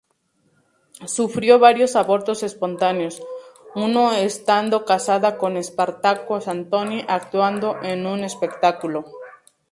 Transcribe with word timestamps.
Sufrió 1.05 1.59
varios 1.59 1.95
abortos 1.95 2.41
espontáneos, 2.41 3.21
uno 3.75 4.13
estando 4.13 4.83
casada 4.83 5.37
con 5.37 5.57
Espartaco 5.57 6.41
Santoni 6.41 7.05
actuando 7.07 7.79
en 7.83 8.07
un 8.07 8.23
espectáculo. 8.23 9.05